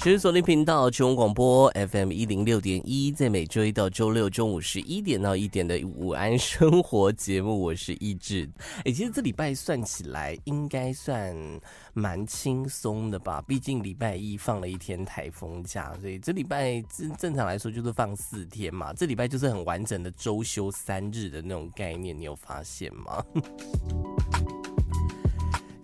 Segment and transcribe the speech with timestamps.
[0.00, 8.48] 持续锁定频道，全广播 FM 一零六点一，在每周一到周六中午十一点到一点的午安生活节目，我是一志。
[8.78, 11.36] 哎，其实这礼拜算起来应该算
[11.92, 13.42] 蛮轻松的吧？
[13.46, 18.94] 毕竟礼拜一放了一天台风假，所以这礼拜正正常来说就是放四天嘛。
[18.94, 23.22] 这礼拜就是很完整的周休三日的那种概念，你有发现吗？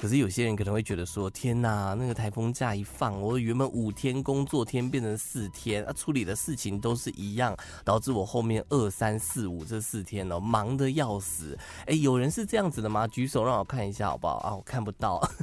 [0.06, 13.04] 可是有些人可能会觉得说：“天呐，那个台风假一放，我原本五天工作天变成四天，啊，处理的事情都是一样，导致我后面二三四五这四天呢，忙得要死。”哎，有人是这样子的吗？
[13.08, 14.36] 举手让我看一下好不好？
[14.36, 15.28] 啊，我看不到。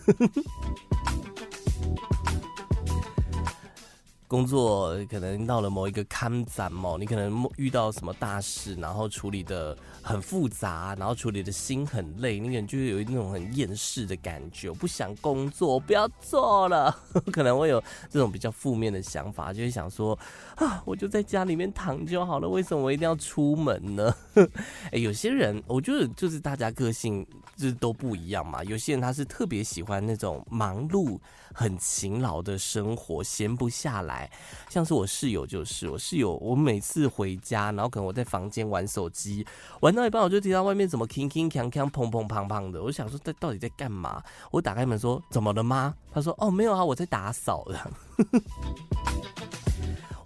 [4.34, 16.92] 工作可能到了某一个坎站嘛，你可能遇到什么大事，然后处理的很复杂，然后处理的心很累，你可能就会有那种很厌世的感觉，不想工作，不要做了，
[17.32, 20.18] 可能会有这种比较负面的想法，就会想说
[20.56, 24.16] 啊，我就在家里面躺就好了，为什么我一定要出门呢？
[24.92, 27.24] 哎，有些人我觉得就是大家个性
[27.56, 31.20] 就是都不一样嘛，有些人他是特别喜欢那种忙碌、
[31.54, 34.23] 很勤劳的生活，闲不下来。
[34.70, 39.46] 像是我室友就是我室友，我每次回家，然后可能我在房间玩手机，
[39.82, 44.22] 玩到一半我就听到外面怎么铿铿锵锵、砰砰砰砰的，我想说在到底在干嘛？
[44.52, 45.96] 我打开门说怎么了吗？
[46.12, 47.92] 他说哦没有啊，我在打扫的。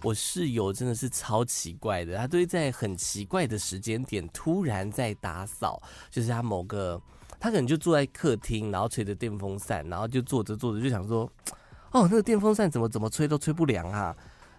[0.04, 7.00] 我室友真的是超奇怪的，他都在很奇怪的时间点突然在打扫，就是他某个
[7.40, 11.30] 他可能就坐在客厅，然后吹着电风扇，然后就坐着坐着就想说。
[11.92, 14.14] 哦，那个电风扇怎么怎么吹都吹不凉啊！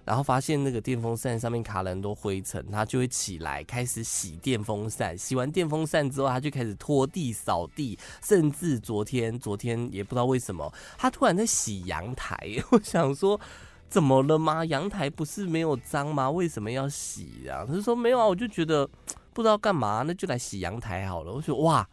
[0.06, 5.16] 然后发现那个电风扇上面卡了很多灰尘，他就会起来开始洗电风扇。
[5.16, 12.36] 洗完电风扇之后，他就开始拖地、扫地，甚至昨天昨天也不知道为什么，他突然在洗阳台。
[12.72, 13.40] 我想说，
[13.88, 14.66] 怎么了吗？
[14.66, 16.32] 阳台不是没有脏吗？
[16.32, 17.64] 为什么要洗啊？
[17.68, 18.90] 他就说没有啊，我就觉得
[19.34, 21.32] 不知道干嘛，那就来洗阳台好了。
[21.32, 21.88] 我说哇。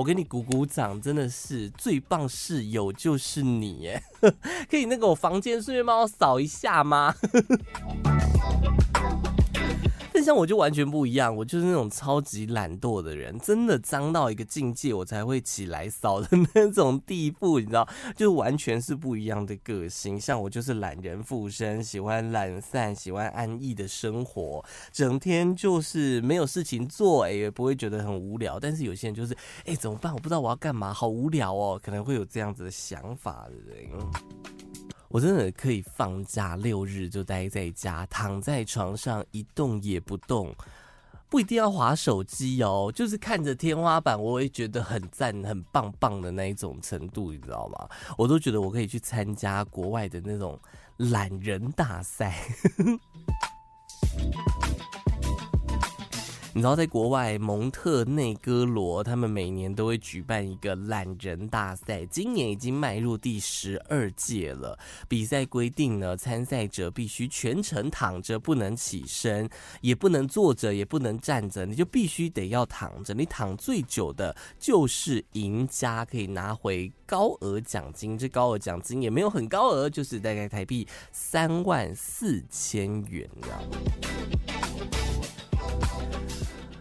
[0.00, 4.02] 我给你鼓鼓掌，真的是最棒室友就是你耶！
[4.70, 7.14] 可以那个我房间顺便帮我扫一下吗？
[10.30, 20.20] 像我就完全不一样，我就是那种超级懒惰的人，真的脏到一个境界，我才会起来扫的 那种地步，你知道，就完全是不一样的个性。
[20.20, 28.60] 像我就是懒人附身，喜欢懒散，喜欢安逸的生活，整天就是没有事情做，哎，也不会觉得很无聊。
[28.60, 29.36] 但是有些人就是，
[29.66, 30.14] 哎，怎么办？
[30.14, 33.90] 我不知道我要干嘛，好无聊哦，可能会有这样子的想法的人。
[35.10, 40.54] 我真的可以放假六日就待在家，躺在床上一动也不动，
[41.28, 47.88] 不一定要划手机哦，就是看着天花板，我也觉得很赞、很棒棒的那一种程度，你知道吗？
[48.16, 50.56] 我都觉得我可以去参加国外的那种
[50.96, 52.40] 懒人大赛。
[56.52, 64.76] 你知道，在国外蒙特内哥罗，他们每年都会举办一个懒人大赛，今年已经迈入第十二届了。
[65.06, 69.48] 比赛规定呢，参赛者必须全程躺着，不能起身，
[69.80, 73.14] 也不能坐着，也不能站着，你就必须得要躺着。
[73.14, 78.18] 你躺最久的就是赢家，可以拿回高额奖金。
[78.18, 84.59] 这高额奖金也没有很高额，就是大概台币三万四千元啊。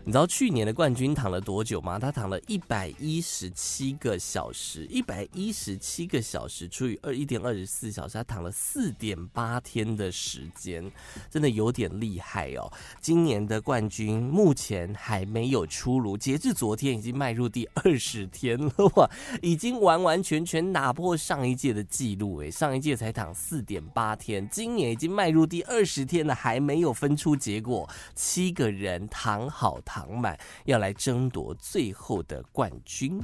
[0.10, 2.00] 你知道去年的冠军躺了多久吗？
[2.00, 10.92] 他躺了一百一十七个小时，一百一十七个小时除以二，一点二十四小时，他躺了四点八天的时间，
[11.30, 12.74] 真的有点厉害哦。
[13.00, 19.08] 今年的冠军目前还没有出炉，截至昨天已经迈入第二十天了哇，
[19.44, 29.99] 已经完完全全打破上一届的记录诶，上一届才躺四点八天，今年已经迈入第二十天了，还没有分出结果，七个人躺好躺。
[30.08, 33.20] 满要来争夺最后的冠军。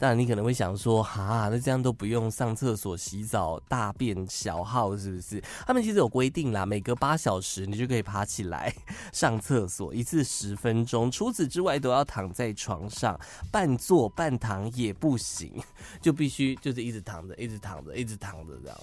[0.00, 5.44] 当然，你可能会想说，哈，那这样都不用上厕所、洗澡、大便小号，是不是？
[5.66, 8.74] 他们其实有规定啦，每隔八小时你就可以爬起来
[9.12, 11.10] 上厕所，一次十分钟。
[11.10, 13.20] 除此之外，都要躺在床上，
[13.52, 15.52] 半坐半躺也不行，
[16.00, 18.78] 就必须就是一直躺着，一直躺着，一直躺着这样。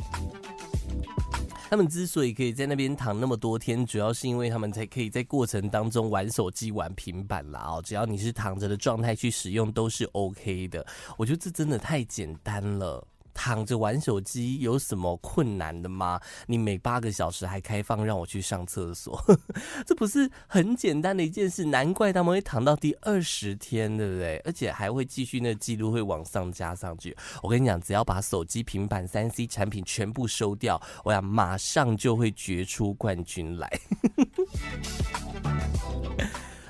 [1.69, 7.59] 他们之所以可以在那边躺那么多天，主要是因为他们才可以在过程当中玩手机、玩平板啦。
[7.67, 10.85] 哦，只要你是躺着的状态去使用，都是 OK 的。
[11.15, 13.07] 我觉得这真的太简单了。
[13.39, 16.19] 躺着玩手机有什么困难的吗？
[16.47, 19.23] 你每八个小时还开放让我去上厕所，
[19.85, 21.63] 这不是很简单的一件事？
[21.63, 24.41] 难怪他们会躺到第二十天，对不对？
[24.43, 27.15] 而且还会继续，那记录会往上加上去。
[27.43, 33.71] 我跟你讲，只要把手机、平板、三 C 产品全部收掉，我想马上就会决出冠军来。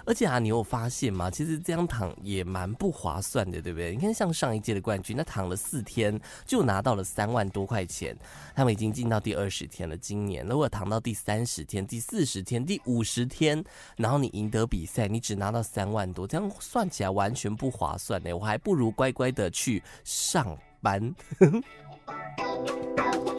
[0.08, 1.30] 而且啊，你有发现吗？
[1.30, 3.94] 其实这样躺也蛮不划算的，对不对？
[3.94, 8.18] 你看，像上一届的冠军，那躺了四天就拿到了三万多块钱。
[8.56, 13.62] 他们已经进到第二十天了，今年如果躺到第三十天、第四十天、第五十天，
[13.98, 18.34] 然后你赢得比赛，你只拿到三万多，这样算起来完全不划算呢。
[18.34, 21.14] 我还不如乖乖的去上班。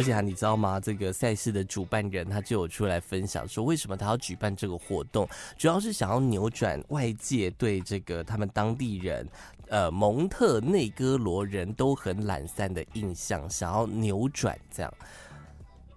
[0.00, 0.80] 而且啊，你知道吗？
[0.80, 9.28] 这个赛事的主办人他就有出来分享说，为什么他要举办这个活动，主要是想要扭转外界对这个他们当地人，
[9.68, 14.90] 呃，蒙特内哥罗人都很懒散的印象，想要扭转这样。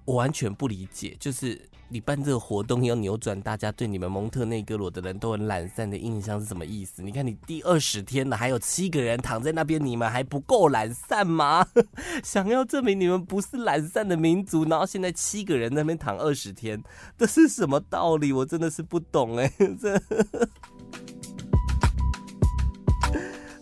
[0.04, 1.62] 我完全不理解，就是。
[1.90, 7.04] 你办这个活动要扭转大家对你们蒙特内哥罗的人都很懒散的印象是什么意思？
[7.04, 11.68] 你看你第二十天了，还有七个人躺在那边，你们还不够懒散吗？
[12.24, 16.82] 想要证明你们不是懒散的民族，然后现在七个人在那边躺二十天，
[17.18, 18.34] 这是什么道理？
[18.34, 20.02] 我真的是不懂哎，这。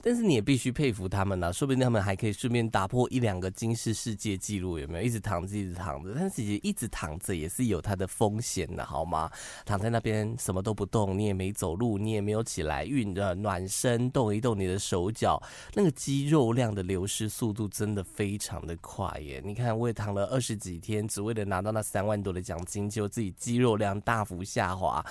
[0.04, 5.04] 但是你也必须佩服他们呐、说不定他们还可以顺便打破一两个金氏世界纪录，有没有？
[5.04, 9.30] 一直躺着，一直躺着，但是其实一直躺着也是有它的风险的，好吗？
[9.66, 15.42] 躺在那边什么都不动，你也没走路，你也没有起来运着暖身，动一动你的手脚，
[15.74, 19.42] 那个肌肉量的流失速度真的非常的快耶！
[19.44, 25.06] 你看，我也躺了二十几天，只为了拿到那三万多的奖金，结果自己肌肉量大幅下滑。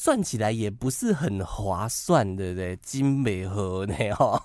[0.00, 2.76] 算起来也不是很划算，对不对？
[2.76, 4.40] 金美和那 哈，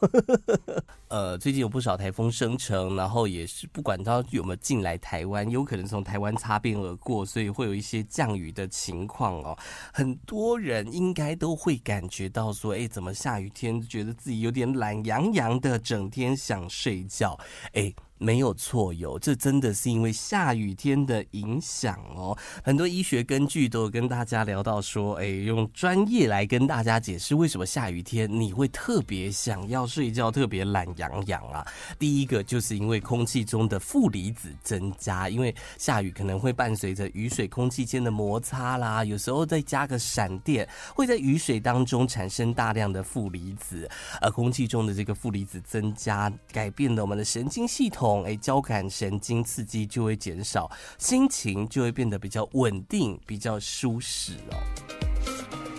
[1.10, 9.56] 呃，最近有不少台风生成，然后也是不管它有没有进来台湾，有可能从台湾擦边而过，所以会有一些降雨的情况哦。
[9.94, 17.40] 很多人应该都会感觉到说，哎，怎么下雨天觉得自己有点懒洋洋的，整天想睡觉，
[17.74, 17.94] 哎。
[18.24, 22.38] 没有错，有这真的是因为下雨天的影响哦。
[22.64, 31.68] 很多医学根据都有跟大家聊到说，哎，用专业来跟大家解释为什么下雨天你会特别想要睡觉，特别懒洋洋啊。
[32.00, 40.66] 第一个就是因为空气中的负离子增加，因为下雨可能会伴随着雨水空气间的摩擦啦，有时候再加个闪电，
[40.96, 43.86] 会在雨水当中产生大量的负离子，
[44.22, 48.13] 而空气中的这个负离子增加，改变了我们的神经系统。
[48.22, 50.70] 哎，交感神经刺激就会减少，
[51.00, 55.73] 心情就会变得比较稳定，比较舒适哦。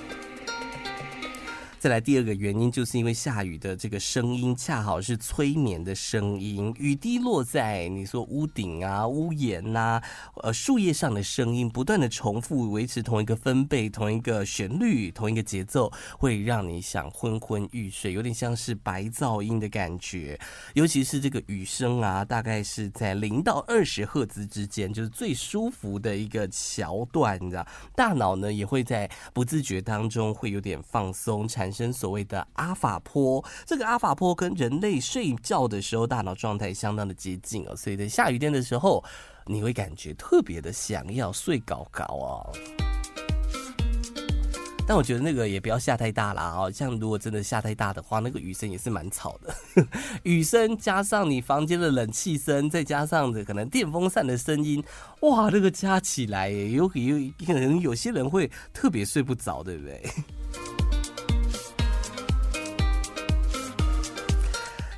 [1.84, 10.02] 再来第二个原因，就是因为下雨的这个声音恰好是催眠的声音，雨滴落在你说屋顶啊、屋檐呐、啊、
[10.44, 20.40] 呃树叶上的声音，不断的重复，维持同一个分贝、同一个旋律、同一个节奏，会让你想昏昏欲睡，有点像是白噪音的感觉。
[20.72, 31.92] 尤其是这个雨声啊，大概是在零到二十赫兹之间，就是最舒服的一个桥段，你知道，大脑呢也会在不自觉当中会有点放松，产生。
[31.92, 39.02] 所谓的阿法波，这个阿法波跟人类睡觉的时候大脑状态相当的接近哦，所以在下雨天的时候，
[39.46, 42.52] 你会感觉特别的想要睡高高哦。
[44.86, 49.54] 但我觉得那个也不要下太大啦哦，像如果真的下太大的话，那个雨声也是蛮吵的，
[50.24, 54.84] 雨声加上你房间的冷气声，再加上的可能电风扇的声音，
[55.20, 60.02] 哇，那个加起来有有可能有些人会特别睡不着，对不对？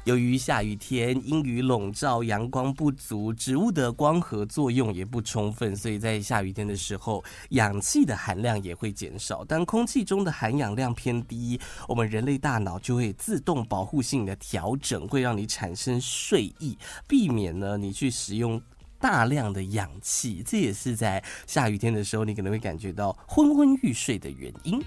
[0.07, 9.45] 由于下雨天阴雨笼罩，阳光不足，植物的光合作用也不充分，所以在下雨天的时候，氧气的含量也会减少。
[9.45, 18.63] 当空气中的含氧量偏低，我们人类大脑就会自动保护性的调整，会让你产生睡意，避免呢你去使用
[19.01, 20.41] 大量的氧气。
[20.47, 24.81] 这也是在下雨天的时候，你可能会感觉到昏昏欲睡的原因。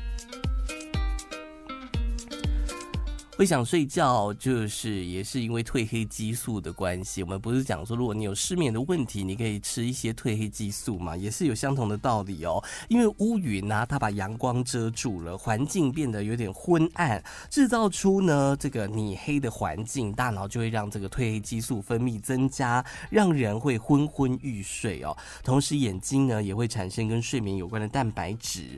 [3.39, 7.24] 会想睡觉，就是也是因为褪黑激素的关系。
[7.24, 12.62] 我们不是讲说，如果你有失眠的问题，你可以吃一些褪黑激素嘛，也是有相同的道理哦。
[12.89, 25.15] 因为乌云呢、它把阳光遮住了，环境变得有点昏暗，制造出呢这个你黑的环境，大脑就会让这个褪黑激素分泌增加，让人会昏昏欲睡哦。
[25.46, 28.77] 同时，眼睛呢也会产生跟睡眠有关的蛋白质。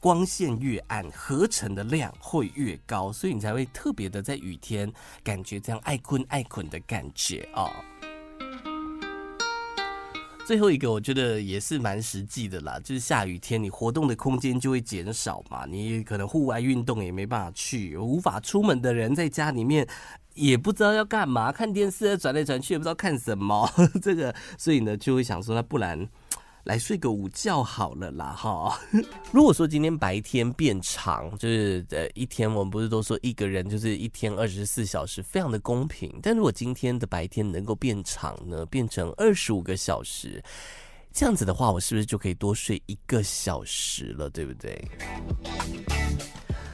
[0.00, 4.90] 光线越暗，合成的量会越高，所以你才会特别的在雨天
[5.22, 7.70] 感觉这样爱困爱困的感觉哦。
[10.46, 19.86] 最后一个我觉得也是蛮实际的啦，就是下雨天你活动的空间就会减少嘛，你可能户外运动也没办法去，无法出门的人在家里面
[20.34, 23.70] 也不知道要干嘛，看电视转来转去也不知道看什么，
[24.02, 26.08] 这个所以呢就会想说，那不然。
[26.64, 28.78] 来睡个午觉好了啦，哈。
[29.32, 36.12] 如果说今天白天变长，就是呃一天，我们不是都说一个人就是一天二十四小时，非常的公平。
[36.22, 40.42] 但如果今天的白天能够变长呢，变成二十五个小时，
[41.12, 44.80] 这样子的话，我是不是就可以多睡一个小时了，对不对？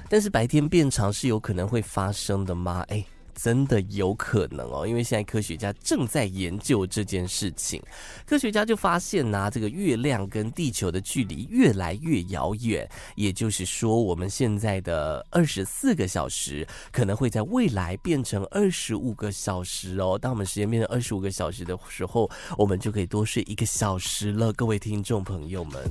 [0.08, 2.84] 但是白天变长是有可能会发生的吗？
[2.88, 3.04] 哎。
[3.40, 7.80] 真的有可能哦，因为现在科学家正在研究这件事情。
[8.26, 20.18] 科学家就发现呢，这个月亮跟地球的距离越来越遥远，也就是说，我们现在的二十四个小时可能会在未来变成二十五个小时哦。
[20.20, 25.82] 当我们时间变成二十五个小时的时候，我们就可以多睡一个小时了，各位听众朋友们。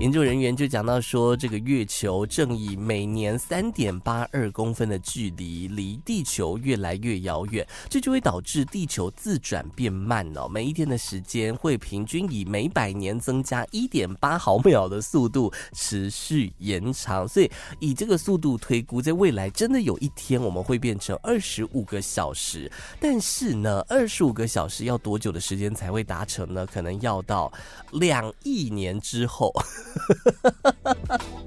[0.00, 10.46] 研究人员就讲到说，这个月球正以每年三点八二公分的距离离地球越来越遥远，这就会导致地球自转变慢哦。
[10.48, 17.50] 每一天的时间会平均以每百年增加一点八毫秒的速度持续延长，所以
[17.80, 22.70] 以这个速度推估，在未来真的有一天我们会变成二十五个小时。
[23.00, 26.64] 但是呢，二十五个小时要多久的时间才会达成呢？
[26.66, 27.52] 可能要到
[27.90, 29.52] 两亿年之后。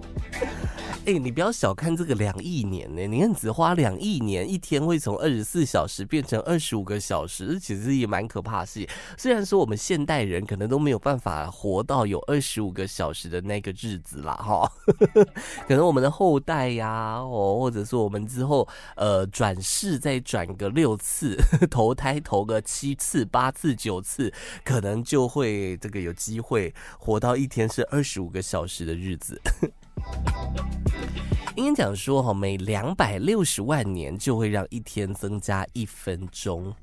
[1.03, 3.07] 哎、你不要小看这个两亿年呢！
[3.07, 8.87] 你看，只花两亿年，一天会从二十四小时变成二十五个小时，其实也蛮可怕的事。
[9.17, 14.71] 虽然说我们现代人可能都没有办法活到有二十五个小时的那个日子啦，哈，
[15.67, 21.35] 可能我们的后代呀，哦，或者说我们之后呃转世再转个六次，
[21.71, 24.31] 投胎投个七次、八次、九次，
[24.63, 29.39] 可能就会这个有机会活到一天是二十五个小时的日子。
[31.55, 36.73] 应该讲说哈，每两百六十万年就会让一天增加一分钟，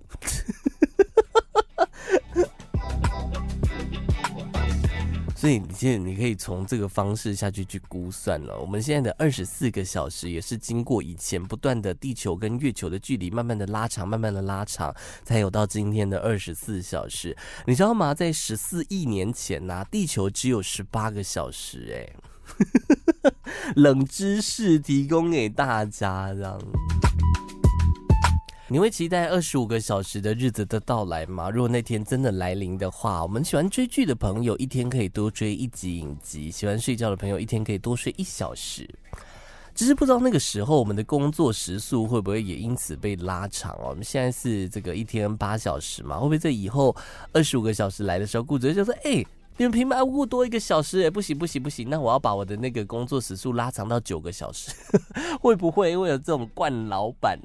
[5.49, 8.55] 所以你现你可以从这个方式下去去估算了。
[8.61, 17.35] 我们现在的二十四个小时也是经过以前不断的地球跟月球的距离慢慢的拉长，慢慢的拉长，才有到今天的二十四小时。
[17.65, 18.13] 你知道吗？
[18.13, 22.13] 在十四亿年前呢，地球只有十八个小时，哎。
[23.75, 26.61] 冷知识提供给大家，这样
[28.71, 31.49] 你会期待二十五个小时的日子的到来吗？
[31.49, 38.87] 如果那天真的来临的话，我们喜欢追剧的朋友一天可以多追一集影集；喜欢睡觉的朋友一天可以多睡一小时。
[39.75, 43.89] 只是不知道那个时候我们的工作时速会不会也因此被拉长哦？
[43.89, 46.95] 我们现在是这个一天八小时嘛，会不会在以后
[47.33, 49.25] 二十五个小时来的时候，雇主就说：“哎。”
[49.61, 54.71] 你们平白无故多一个小时，哎，不行不行不行，那我要把我的那个工作时速拉长到九个小时，
[55.43, 57.37] 会不会会有这种惯老板？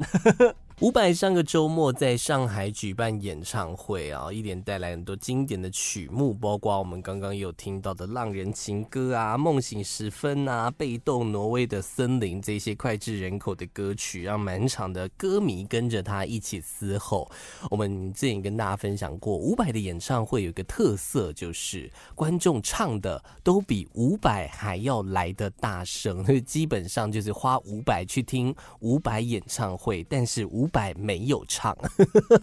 [0.84, 17.32] 伍佰上个周末在上海举办演唱会啊，一连带来很多经典的曲目，包括我们刚刚有听到的《浪人情歌》啊，《梦醒时分》啊，《被动挪威的森林》这些脍炙人口的歌曲，让满场的歌迷跟着他一起嘶吼。
[17.72, 31.78] 我们之前跟大家分享过，伍佰的演唱会有一个特色，就是观众唱的都比伍佰还要来得大声，所以基本上就是花五百去听伍佰演唱会，但是伍百没有唱，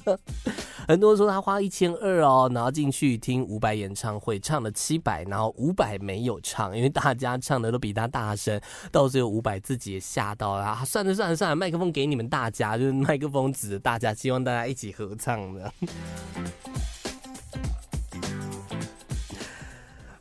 [0.86, 8.60] 很多人说他花一千二哦，然后进去听五百演唱会，唱了七百，然后五百没有唱，因为大家唱的都比他大声，
[8.92, 15.72] 到最后五百自己也吓到了，啊，算了算了算了，麦克风给你们大家，就是麦克风指着大家，希望大家一起合唱的。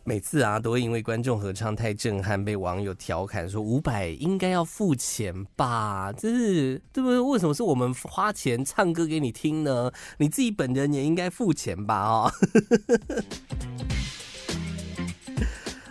[0.10, 6.12] 每次啊，都会因为观众合唱太震撼，被网友调侃说五百应该要付钱吧？
[6.12, 7.20] 这是对不对？
[7.20, 9.92] 为什么是我们花钱唱歌给你听呢？
[10.18, 12.08] 你自己本人也应该付钱吧？
[12.10, 12.34] 哦。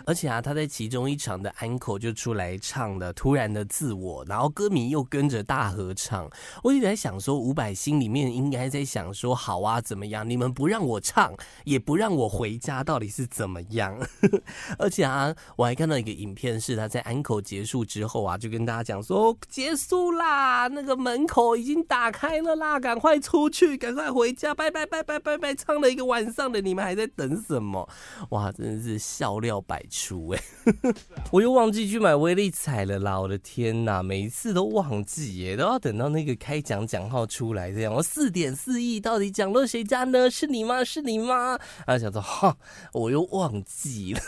[0.09, 6.27] 而且啊，他在其中一场的 uncle 就出来唱了《突然的自我》，然后歌迷又跟着大合唱。
[6.63, 10.27] 我一直在想说，伍佰心里面应该在想说：好啊，怎么样？
[10.27, 11.31] 你们不让我唱，
[11.63, 13.95] 也不让我回家，到底是怎么样？
[14.79, 27.87] 而且啊，我还看到一个影片，是他在 uncle 结束之后啊，就跟大家讲说：结束啦，那个门口已经打开了啦，赶快出去，赶快回家，拜拜拜拜拜拜，唱了一个晚上的，你们还在等什么？
[28.31, 29.98] 哇，真的是笑料百出
[30.33, 30.41] 哎！
[31.31, 33.19] 我又忘记去买威力彩了啦！
[33.19, 37.93] 我的天哪，每一次都忘记耶，都要等到那个开奖奖号出来这样。
[37.93, 40.29] 我四点四亿到底奖落谁家呢？
[40.29, 40.83] 是你吗？
[40.83, 41.59] 是你吗？
[41.85, 42.57] 啊，想说哈，
[42.93, 44.21] 我又忘记了，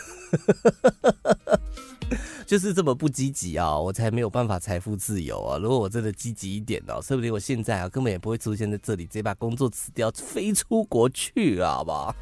[2.46, 5.58] 就是这么不积极啊，我才没有办法财富自由啊！
[5.58, 12.14] 如果我真的积极一点哦，说不定我现在啊根本也不会出现在这里，直接把工作辞掉，飞出国去啊，好不好？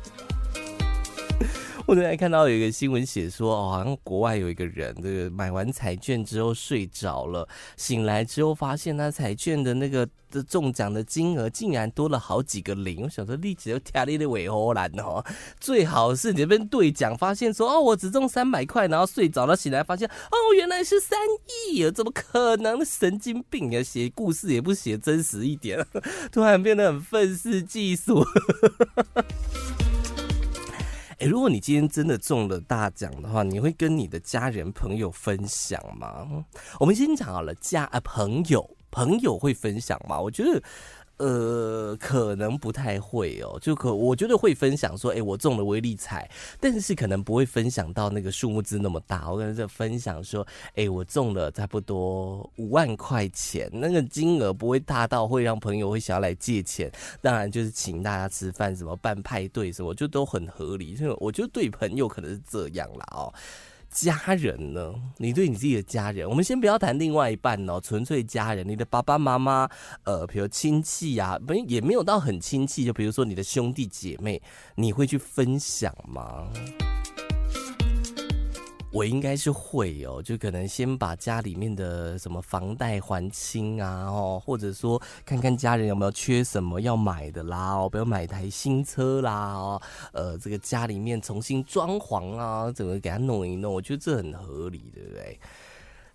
[1.91, 13.03] 我昨天看到有一个新闻写说，哦，好像国外有一个人，这个买完彩券之后睡着了，醒来之后发现他彩券的那个的中奖的金额竟然多了好几个零。
[13.03, 15.21] 我想说，立即就跳你的尾喉兰哦，
[15.59, 21.19] 最好是你那边兑奖，发现说，哦，我只中三百块，然后睡着了，醒来发现，哦，原来是三
[21.73, 22.85] 亿啊，怎么可能？
[22.85, 23.83] 神经病啊！
[23.83, 25.85] 写故事也不写真实一点，
[26.31, 28.25] 突然变得很愤世嫉俗。
[31.21, 36.27] 哎，如果你今天真的中了大奖的话，你会跟你的家人朋友分享吗？
[36.79, 40.19] 我们先讲好了，家啊朋友，朋友会分享吗？
[40.19, 40.63] 我觉得。
[41.21, 46.27] 呃，可能不太会哦，就可我觉得会分享说，哎、我中了威力彩，
[46.59, 49.31] 但是可能不会分享到那个数目字那么大。
[49.31, 50.47] 我可能就分享说，
[50.77, 56.91] 哎、我中了差不多五万块钱，那个金额不会大到会让朋友会想要来借钱。
[57.21, 60.97] 当然就是请大家吃饭，什么办派对什么，就都很合理。
[60.97, 63.31] 所以我觉得对朋友可能是这样啦哦。
[63.91, 64.95] 家人呢？
[65.19, 69.69] 你对你自己的家人，我们先不要谈另外一半哦，纯粹家人，你的爸爸妈妈，
[70.05, 74.41] 呃，比如亲戚呀，没也没有到很亲戚，就比如说你的兄弟姐妹，
[74.77, 76.49] 你会去分享吗？
[78.93, 95.39] 我应该是会哦，就可能先把家里面的什么房贷还清啊，哦，或者说看看家人有没有缺什么要买的啦，哦，不要买台新车啦，哦，呃，这个家里面重新装潢啊，怎么给他弄一弄，我觉得这很合理，对不对？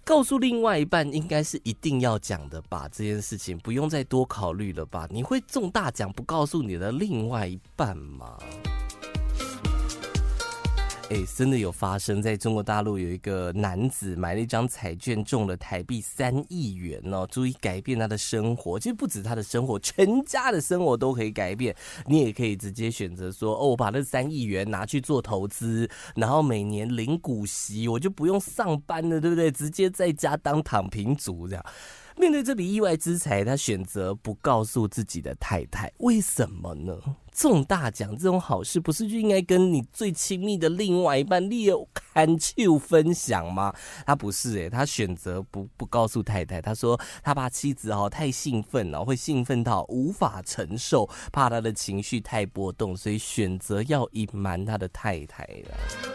[0.03, 5.07] 告诉另外一半应该是一定要讲的吧，这件事情不用再多考虑了吧？
[5.09, 8.37] 你会中大奖不告诉你的另外一半吗？
[11.11, 18.79] 哎，真的有发生在中国大陆，有一个男子买了一张彩券，中了台币三亿元哦，足以改变他的生活。
[18.79, 21.75] 其实不止他的生活，全家的生活都可以改变。
[22.07, 29.51] 你也可以直接选择说，哦，我把那三亿元拿去做投资，然后每年领股息，我就不用上班了，对不对？
[29.51, 31.63] 直接在家当躺平族这样。
[32.17, 36.97] 面对这笔意外之财，他选择不告诉自己的太太，为什么呢？
[37.35, 43.73] 中大奖这种好事，不是就应该跟你最亲密的另外一半你有看就分享吗？
[44.05, 46.61] 他不是诶、他选择不不告诉太太。
[46.61, 56.14] 他说他怕妻子哦太兴奋了，会兴奋到无法承受，怕他的情绪太波动，所以选择要隐瞒他的太太了。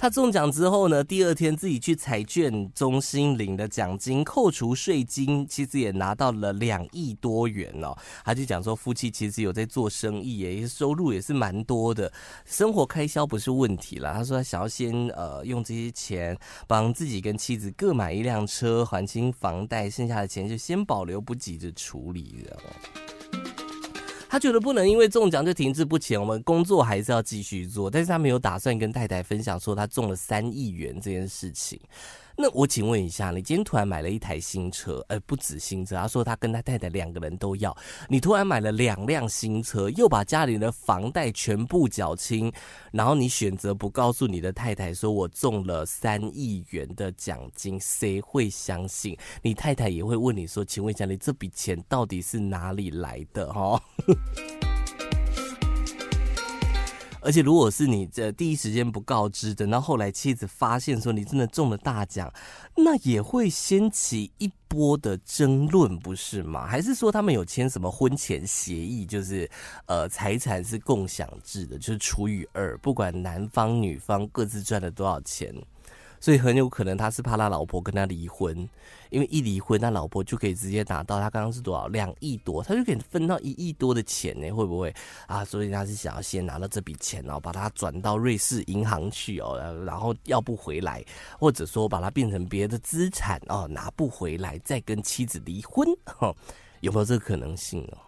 [0.00, 7.96] 他中奖之后呢，第二天自己去彩券中心领的奖金，扣除税金，其实也拿到了两亿多元哦。
[8.24, 12.12] 他就讲说，夫妻其实有在做生意，耶，收入也是蛮多的，
[12.44, 14.14] 生活开销不是问题了。
[14.14, 22.56] 他说他想要先呃用这些钱帮自己跟妻子各买一辆车，还清房贷，剩下的钱就先保留，不急着处理了。
[24.28, 27.90] 他觉得不能因为中奖就停滞不前，我们工作还是要继续做。
[27.90, 31.80] 但是他没有打算跟太太分享说他中了三亿元这件事情。
[32.40, 37.76] 那我请问一下，你今天突然买了一台新车，呃，不止新车，他说他跟他太太两个人都要。
[38.08, 42.52] 你突然买了两辆新车，又把家里的房贷全部缴清，
[42.92, 49.18] 然后你选择不告诉你的太太说我中了三亿元的奖金，谁会相信？
[49.42, 53.52] 你太太也会问你说，请问一下，你这笔钱到底是哪里来的？
[53.52, 53.82] 哈。
[57.20, 62.32] 而且，如果是你这第一时间不告知，等到后来妻子发现说你真的中了大奖，
[62.76, 66.66] 那也会掀起一波的争论，不是吗？
[66.66, 69.50] 还是说他们有签什么婚前协议，就是
[69.86, 75.54] 呃财产是共享制的，就是除以二，不管男方女方各自赚了多少钱。
[76.20, 78.68] 所以很有可能他是怕他老婆跟他离婚，
[79.10, 84.50] 因为一离婚，他老婆就可以直接拿到他刚刚是多少两亿多，他就可以分到一亿多的钱呢？
[84.50, 84.94] 会不会
[85.26, 85.44] 啊？
[85.44, 91.04] 所以他是想要先拿到这笔钱哦，把它转到瑞士银行去哦，然后要不回来，
[91.38, 95.86] 或者说把它变成别的资产哦，拿不回来再跟妻子离婚，
[96.80, 97.98] 有没有这个可能性哦？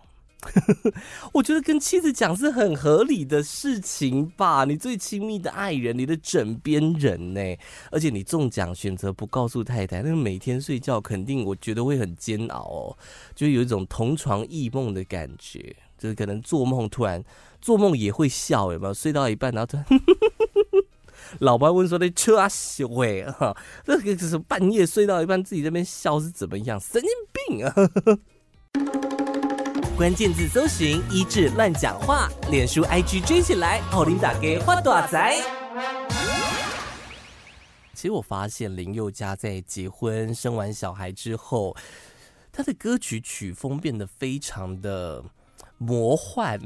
[1.32, 4.64] 我觉得跟妻子讲是很合理的事情吧。
[4.64, 7.40] 你最亲密的爱人，你的枕边人呢？
[7.90, 12.96] 而且你中奖选择不告诉太太，那每天睡觉肯定我觉得会很煎熬哦，
[13.34, 15.76] 就有一种同床异梦的感觉。
[15.98, 17.22] 就是可能做梦突然
[17.60, 18.94] 做梦也会笑，有没有？
[18.94, 19.84] 睡到一半然后突然，
[21.40, 22.48] 老爸问说：“那车啊
[22.88, 23.54] 喂哈？
[23.84, 26.80] 这个就是半夜睡到一半自己这边笑是怎么样？
[26.80, 27.10] 神经
[27.48, 27.74] 病啊！”
[30.00, 35.36] 关键字搜寻一致乱讲话，脸书 IG 追起来，奥林打给花朵仔。
[37.92, 41.76] 其实我发现林宥嘉在结婚生完小孩之后，
[42.50, 45.22] 他的歌曲曲风变得非常的
[45.76, 46.58] 魔幻。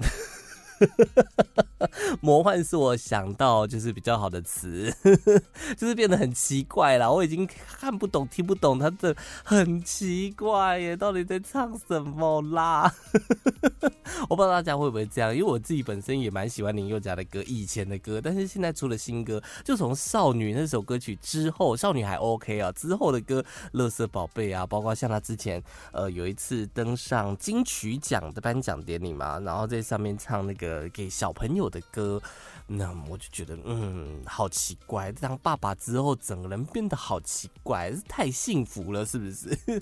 [2.21, 4.95] 魔幻是我想到就是比较好的词，
[5.77, 7.11] 就是变得很奇怪啦。
[7.11, 12.91] 我已经看不懂、听不懂，他的很奇怪耶，到底在唱什么啦？
[14.29, 30.74] 我不知道大家会不会这样，因为我自己本身也蛮喜欢林宥嘉的歌，以前的歌，但是现在出了新歌，就从少女那首歌曲之后，少女还 OK 啊，之后的歌，乐色宝贝啊，包括像他之前呃有一次登上金曲奖的颁奖典礼嘛，然后在上面唱那个。
[30.75, 32.21] 呃，给小朋友的歌，
[32.67, 35.13] 那我就觉得，嗯，好奇怪。
[35.13, 39.57] 当爸爸之后，整个人变得好奇怪，是太幸福了，是不是？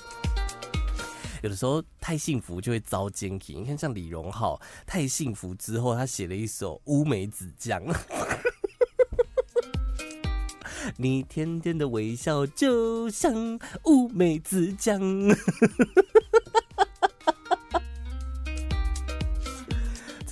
[1.42, 3.62] 有的时候太幸福就会遭奸情。
[3.62, 7.83] 你看，像李荣浩，太幸福之后，他写了一首《乌梅子酱》，
[10.98, 15.00] 你甜甜的微笑就像乌梅子酱。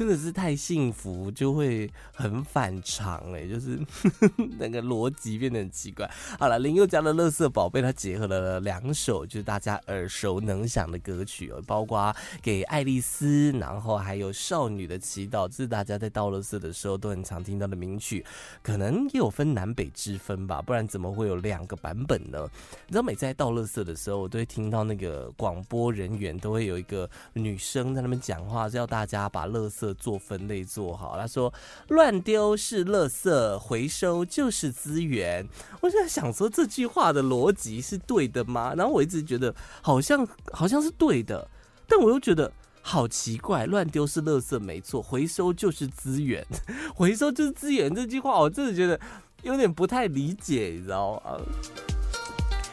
[0.01, 3.79] 真的是太幸福，就会很反常哎，就是
[4.59, 6.11] 那个逻辑变得很奇怪。
[6.39, 18.25] 好了，林宥嘉的《乐色宝贝》，它结合了两首就是大家耳熟能详的歌曲哦，包括给爱丽丝，然后还有少女的祈祷，这是大家在倒乐色的时候都很常听到的名曲。
[18.63, 22.49] 可能也有分南北之分吧，不然怎么会有两个版本呢？
[22.87, 31.53] 你知道，每次在倒乐色的时候，我都会听到那个广播人员都会有一个女生在那边讲话，叫大家把乐色做分类做好，他说
[31.89, 35.47] 乱丢是垃圾，回收就是资源。
[35.81, 38.75] 我就在想说这句话的逻辑是对的吗？
[38.77, 41.49] 然后我一直觉得好像好像是对的，
[41.89, 43.67] 但我又觉得好奇怪。
[43.67, 46.47] 乱丢是垃圾没错，回收就是资源，
[46.95, 47.95] 回收就是资源。
[47.95, 48.99] 这句话我真的觉得
[49.43, 51.41] 有点不太理解，你知道吗？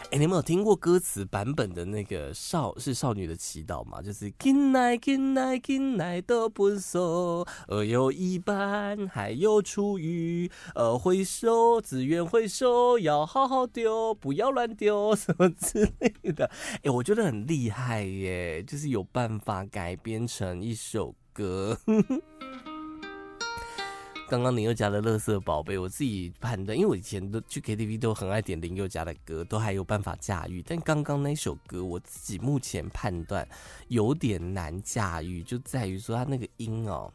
[0.08, 4.02] 哎、欸，你们有听过歌词版本的那个少是少女的祈祷吗？
[4.02, 16.50] 就是进来进来进来都不收，呃，有一半还有厨余，呃，回收资源回收要好好丢，不要乱丢什么之类的。
[16.84, 21.78] 哎、我觉得很厉害耶，就是有办法改编成一首歌。
[24.30, 30.62] 刚刚林宥嘉的《垃圾宝贝》，我自己判断，因为我以前都去 KTV 都很爱点林宥嘉的歌，都还有办法驾驭。
[30.68, 33.48] 但刚刚那首歌，我自己目前判断
[33.88, 37.10] 有点难驾驭，就在于说他那个音哦，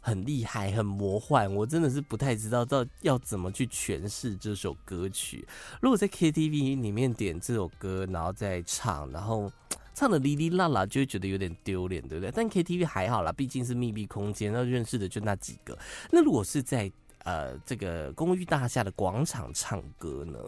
[0.00, 5.46] 很厉害，很魔幻，我真的是不太知道到要怎么去诠释这首歌曲。
[5.80, 9.52] 如果在 KTV 里面点这首歌，然后再唱，然后。
[9.94, 12.30] 唱的哩哩啦啦，就会觉得有点丢脸，对不对？
[12.30, 15.78] 但 KTV 还好啦，毕竟是密闭空间，那认识的就那几个。
[16.10, 16.90] 那如果是在
[17.22, 20.38] 呃这个公寓大厦的广场唱歌呢？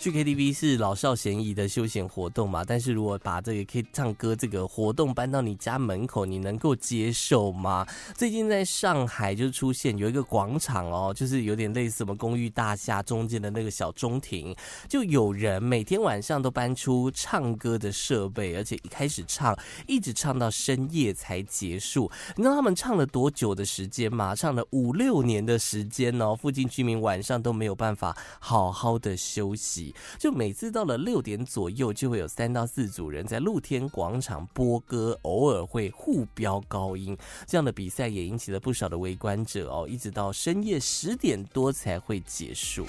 [0.00, 7.86] 去 KTV 是老少咸宜的休闲活动嘛，但是如果把这个 K 唱歌这个活动搬到你家门口，你能够接受吗？
[8.14, 14.56] 最近在上海就出现有一个广场哦，就是有点类似什么公寓大厦中间的那个小中庭，
[14.88, 19.54] 就有人每天晚上都搬出唱歌的设备，而且一开始唱
[19.86, 22.10] 一直唱到深夜才结束。
[22.36, 24.34] 你知道他们唱了多久的时间吗？
[24.34, 29.89] 唱了五六年的时间哦，附近居民晚上都没有办法好好的休息。
[30.18, 37.16] 就每次到了六点左右，就会有三到四组人在露天广场播歌，偶尔会互飙高音。
[37.46, 42.86] 这样的比赛也引起了不少的围观者哦，一直到深夜十点多才会结束。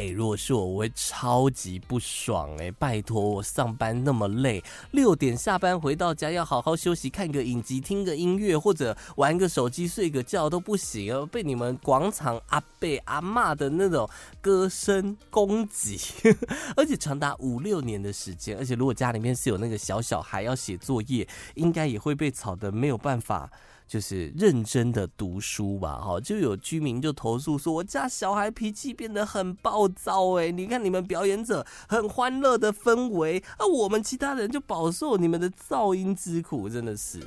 [0.00, 14.08] 哎、如果是我，我会超级不爽哎、拜托，我上班那么累，六点下班回到家要好好休息，看个影集，听个音乐，或者玩个手机，睡个觉都不行哦，被你们广场阿贝阿骂的那种
[14.40, 16.00] 歌声攻击，
[16.74, 23.50] 而且长达五六年的时间，而且如果家里面是有那个小小孩要写作业，应该也会被吵得没有办法。
[23.90, 37.18] 就是认真的读书吧，哈，就有居民就投诉说，我家小孩脾气变得很暴躁，哎，你看你们表演者很欢乐的氛围，而我们其他人就饱受你们的噪音之苦，真的是。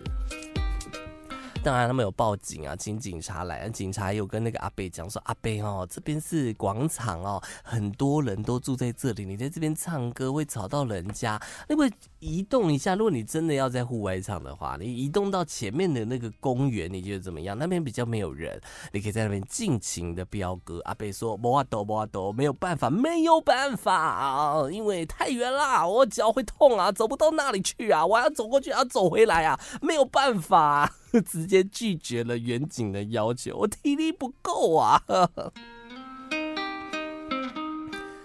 [1.63, 3.69] 当然，他们有报警啊，请警察来。
[3.69, 11.41] 警察有跟那个阿伯讲说：“阿伯哦，这边是广场哦，很多人都住在这里，你在这边唱歌会吵到人家。
[11.69, 17.57] 那么移动一下，如果你真的要在户外唱的话，你移动到前面的那个公园，你觉得怎么样？
[17.57, 18.59] 那边比较没有人，
[18.91, 35.03] 你可以在那边尽情的飙歌。”阿伯说：“没办法，没办法，没有办法，没有办法，因为太远啦，我脚会痛啊，走不到那里去啊，我要走过去，要走回来啊，没有办法。”直接拒绝了远景的要求，我体力不够啊。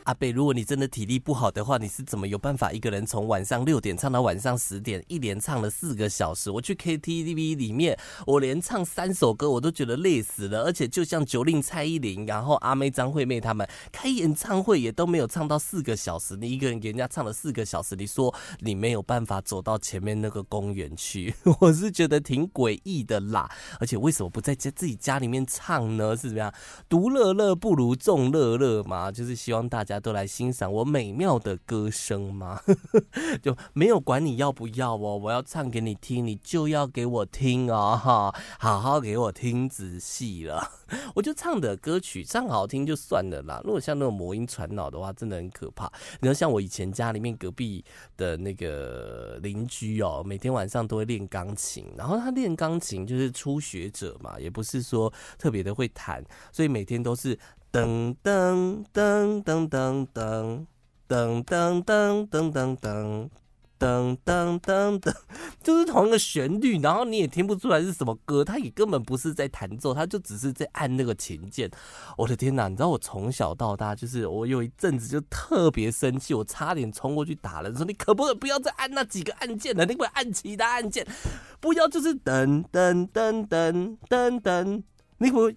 [0.08, 6.50] 阿贝，如果你真的体力不好的话，你是怎么有办法一个人从晚上六点唱到晚上十点，一连唱了四个小时？
[6.50, 7.94] 我去 KTV 里面，
[8.26, 10.62] 我连唱三首歌我都觉得累死了。
[10.62, 21.34] 而且就像九令、蔡依林，然后阿妹、张惠妹他们开演唱会也都没有唱到四个小时，你一个人给人家唱了四个小时，你说你没有办法走到前面那个公园去？
[21.60, 23.46] 我是觉得挺诡异的啦。
[23.78, 26.16] 而且为什么不在家自己家里面唱呢？
[26.16, 26.50] 是怎么样？
[26.88, 29.97] 独乐乐不如众乐乐嘛，就是希望大家。
[30.00, 32.60] 都来欣赏我美妙的歌声吗？
[33.42, 40.70] 就没有管你要不要哦，我要唱给你听，你就要给我听哦，哈，好好给我听仔细了。
[41.14, 45.90] 我就唱的歌曲唱好听就算了啦，如果像那种魔音传脑的话，真的很可怕。
[46.20, 47.84] 你要像我以前家里面隔壁
[48.16, 57.38] 的那个邻居哦，每天晚上都会练钢琴，然后他练钢琴就是初学者嘛，也不是说特别的会弹，所以每天都是。
[57.70, 60.56] 噔噔噔噔噔噔
[61.06, 63.28] 噔噔噔噔噔噔
[63.78, 65.14] 噔噔噔噔，
[65.62, 71.70] 就是同一个旋律，然后你也听不出来是什么歌，他也根本不是在弹奏，他就只是在按那个琴键。
[72.16, 72.66] 我的天哪！
[72.66, 81.06] 你知道我从小到大，就是我有一阵子就特别生气，我差点冲过去打人，说你可不可以不要再按那几个按键了，你可不可以按其他按键，
[81.60, 84.82] 不要就是噔噔噔噔噔噔，
[85.18, 85.56] 你可不可以？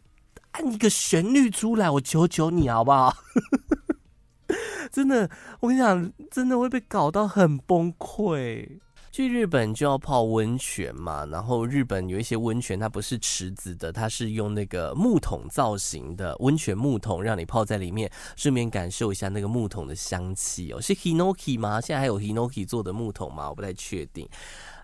[0.52, 3.16] 按一个旋律出来，我求求你好不好？
[4.92, 5.30] 真的，
[5.62, 8.68] 我跟你讲，真的会被搞到很崩溃。
[9.14, 20.80] 去日本就要泡温泉嘛，然后日本有一些温泉，它不是池子的，它是用那个木桶造型的温泉木桶，让你泡在里面，顺便感受一下那个木桶的香气哦。
[20.80, 21.82] 是 Hinoki 吗？
[21.82, 23.50] 现在还有 Hinoki 做的木桶吗？
[23.50, 24.26] 我不太确定。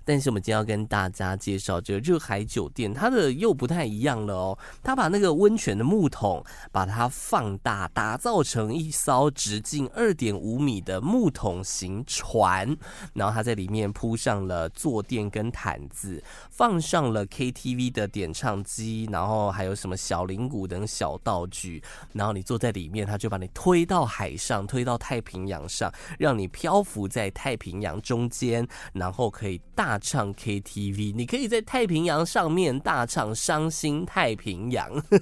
[0.08, 4.58] 但是我们今天要跟大家介绍这个热海酒店，它的又不太一样了哦。
[4.82, 6.42] 它把那个温泉的木桶
[6.72, 12.74] 把它放大，打造成一艘直径二点五米的木桶型船，
[13.14, 29.97] 然后它在里面铺上了坐垫跟毯子，放上了 KTV 的点唱机，然后还有什么小铃鼓等小道具，然后你坐在里面，它就把你推到海上，推到太平洋上，让你漂浮在太平洋中间，然后可以大。
[30.00, 35.02] 唱 KTV，你可以在太平洋上面大唱《伤心太平洋》。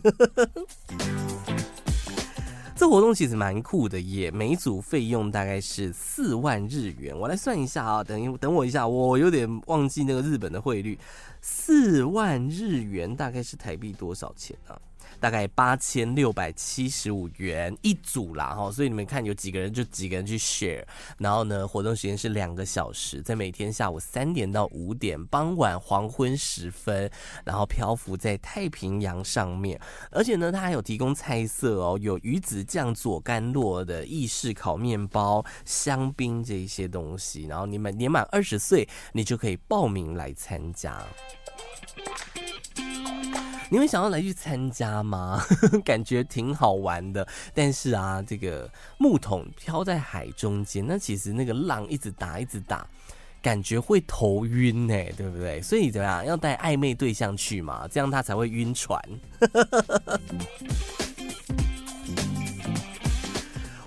[2.78, 7.18] 这活动其实蛮酷的耶，每组费用大概是四万日元。
[7.18, 11.00] 我来算一下啊，等一等我一下，我有点忘记那个日本的汇率，
[11.40, 14.78] 四万日元大概是台币多少钱啊？
[15.20, 20.84] 大概八千六百七十五元一组啦，哈，所以你们看有几个人就几个人去 share，
[21.18, 27.10] 然后呢，活动时间是两个小时，在每天下午三点到五点，傍晚黄昏时分，
[27.44, 29.80] 然后漂浮在太平洋上面，
[30.12, 41.02] 而且呢，它还有提供菜色哦，有鱼子酱佐甘洛的意式烤面包、香槟这一些东西，然后你们年满二十岁，你就可以报名来参加。
[43.70, 45.44] 你会想要来去参加吗？
[45.84, 47.28] 感觉挺好玩的。
[47.54, 52.88] 但是啊，这个木桶飘在海中间，那其实那个浪一直打，一直打，
[53.42, 55.62] 感觉会头晕呢，对不对？
[55.62, 59.02] 所以怎么样，要带暧昧对象去嘛，这样他才会晕船。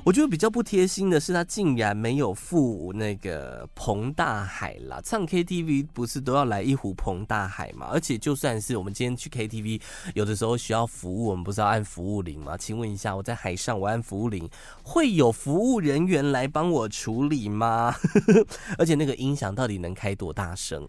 [0.08, 4.98] 我觉得比较不贴心的是，他竟然没有附那个彭大海啦。
[5.04, 7.90] 唱 KTV 不是都要来一壶彭大海吗？
[7.92, 9.78] 而且就算是我们今天去 KTV，
[10.14, 12.56] 有的时候需要服务，我们不是要按服务铃吗？
[12.56, 14.48] 请问一下，我在海上我按服务铃，
[14.82, 17.94] 会有服务人员来帮我处理吗？
[18.78, 20.88] 而且那个音响到底能开多大声？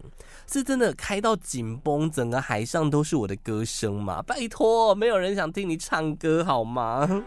[0.50, 4.22] 是真的开到紧绷，整个海上都是我的歌声吗？
[4.22, 7.22] 拜托，没有人想听你唱歌好吗？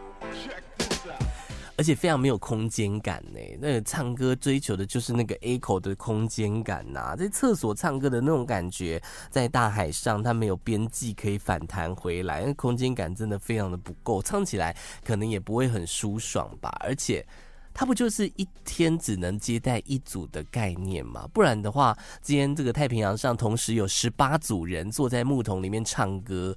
[1.75, 3.39] 而且非常没有空间感呢。
[3.59, 16.69] 那个唱歌追求的就是那个 echo 的空间感呐，在厕所唱歌的那种感觉，在大海上它没有边际可以反弹回来，那空间感真的非常的不够，唱起来可能也不会很舒爽吧。
[16.81, 17.25] 而且
[17.73, 21.27] 它不就是一天只能接待一组的概念吗？
[21.33, 26.55] 不然的话，今天这个太平洋上同时有十八组人坐在木桶里面唱歌，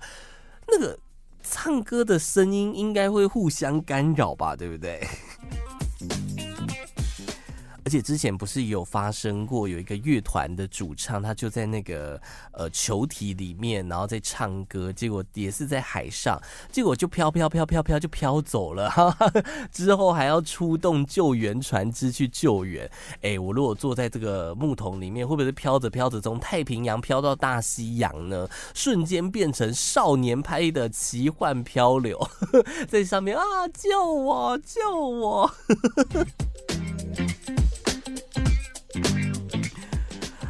[0.68, 0.98] 那个。
[1.49, 5.07] 唱歌的声音应该会互相干扰吧，对不对？
[7.87, 12.20] 而且之前不是有发生过，有一个乐团的主唱，他就在那个
[12.51, 16.37] 呃球体里面，然后在唱歌，结果也是在海上，
[16.72, 19.33] 结果就飘飘飘飘飘就飘走了，哈哈，
[19.70, 22.90] 之后还要出动救援船只去救援。
[23.22, 28.49] 哎，我如果坐在这个木桶里面，会不会是飘着飘着从太平洋飘到大西洋呢？
[28.75, 32.29] 瞬间变成少年派的奇幻漂流，
[32.90, 35.49] 在上面啊，救我，救我！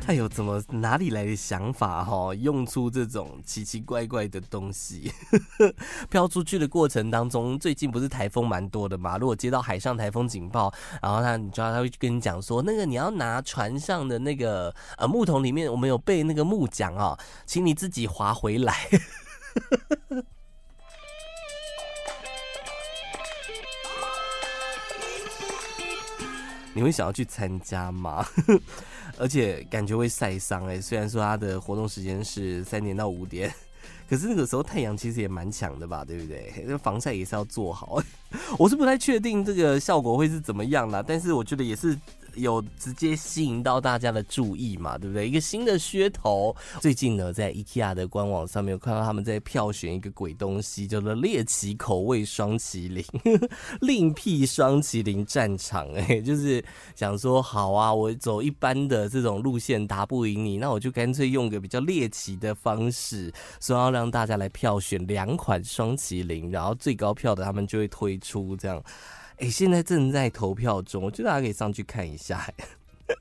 [0.07, 2.33] 哎呦，怎么哪里来的想法哈？
[2.37, 5.13] 用出这种奇奇怪怪的东西，
[6.09, 9.19] 飘出去的过程当中，最近不是台风蛮多的嘛？
[9.19, 18.89] 如果接到海上台风警报，然后他，你知道他会跟你讲说，那个你要拿船上的那个呃木桶里面，我们有备那个木桨啊，请你自己划回来。
[26.75, 28.25] 你会想要去参加吗？
[29.19, 30.81] 而且感觉会晒伤哎。
[30.81, 33.53] 虽然说它的活动时间是三点到五点，
[34.09, 36.53] 可是那个时候太阳其实也蛮强的吧，对不对？
[36.67, 38.03] 那 防晒也是要做好。
[38.59, 41.99] 我是不太确定这个效果会是怎么样啦，但是我觉得也是。
[42.37, 45.29] 有直接吸引到大家的注意嘛，对不对？
[45.29, 46.55] 一个新的噱头。
[46.81, 53.05] 最近呢，在 IKEA 的官网上面，有看到他们在票选一个鬼东西，叫做猎奇口味双麒麟，
[53.81, 55.87] 另辟双麒麟战场。
[55.95, 68.83] 哎，就是想说，好啊，我走一般的这种路线打不赢你，那我就干脆用个比较猎奇的方式，说要让大家来票选两款双麒麟，然后最高票的他们就会推出这样。
[69.39, 72.49] 哎，现在正在投票中，我觉得大家可以上去看一下。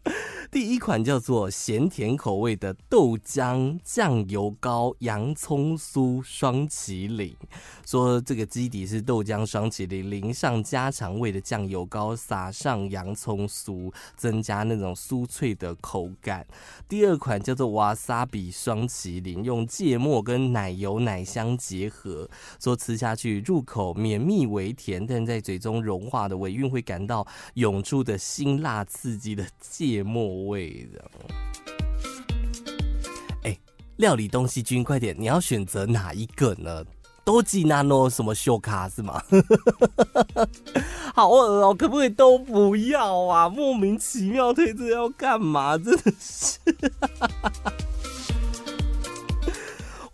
[0.52, 7.36] 第一款叫做咸甜口味的豆浆酱油膏洋葱酥双麒麟，
[7.86, 16.46] 说这个基底是豆浆双麒麟，淋上家常味的酱油膏，撒上洋葱酥，增加那种酥脆的口感。
[16.88, 22.30] 第二款叫做瓦萨比双麒麟，用芥末跟奶油奶香结合，
[22.62, 31.12] 说吃下去入口绵密微甜，但在嘴中融化的尾韵会感到涌出的辛辣刺激的芥末味的，
[33.44, 33.58] 哎，
[33.98, 35.16] 料理东西君，快点！
[35.18, 36.84] 你要选择哪一个呢？
[37.24, 39.20] 都吉纳诺什么秀卡是吗？
[41.16, 43.50] 好饿哦，可不可以都不要啊？
[43.50, 45.76] 莫名其妙推这要干嘛？
[45.78, 46.60] 真的是。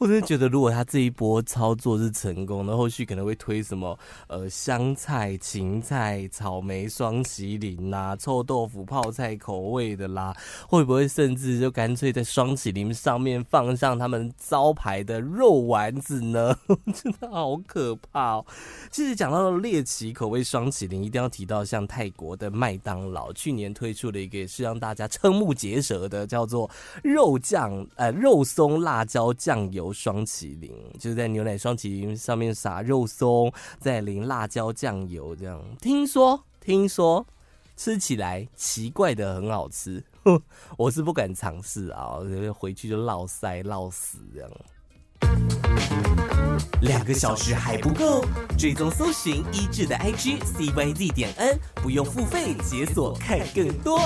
[0.02, 10.36] 我真的觉得，如果他这一波操作是成功的，后续可能会推什么呃香菜、芹菜、草莓双麒麟啦，臭豆腐泡菜口味的啦，
[10.68, 16.58] 会不会甚至就干脆在双麒麟上面放上他们招牌的肉丸子呢？
[16.96, 18.46] 真的好可怕哦！
[18.90, 26.68] 其实讲到猎奇口味双麒麟，一定要提到像泰国的麦当劳去年推出的一个也是让大家瞠目结舌的，叫做
[27.04, 29.91] 肉酱呃肉松辣椒酱油。
[29.92, 37.26] 双麒麟就是在牛奶双麒麟上面撒肉松，再淋辣椒酱油，这样听说听说
[37.76, 40.04] 吃起来奇怪的很好吃，
[40.78, 42.20] 我是不敢尝试啊，
[42.58, 44.52] 回去就落腮落死这样。
[46.82, 48.26] 两个小时还不够，
[48.58, 54.00] 追踪搜寻一志的 IG CYZ 点 N，不用付费解锁看更多。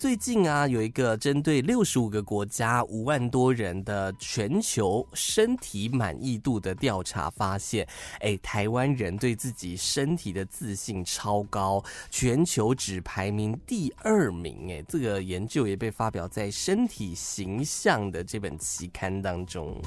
[0.00, 7.86] 最近啊，有一个针对六十五个国家五万多人的全球身体满意度的调查发现，
[8.20, 14.72] 哎，台湾人对自己身体的自信超高，全球只排名第二名。
[14.72, 19.78] 哎，这个研究也被发表在《身体形象》的这本期刊当中。